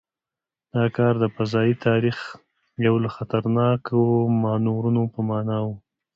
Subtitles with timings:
[0.73, 2.17] دا کار د فضايي تاریخ
[2.85, 4.01] یو له خطرناکو
[4.43, 5.67] مانورونو په معنا و.